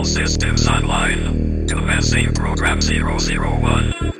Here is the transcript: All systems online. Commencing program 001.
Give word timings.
All 0.00 0.04
systems 0.04 0.66
online. 0.66 1.68
Commencing 1.68 2.32
program 2.32 2.80
001. 2.80 4.19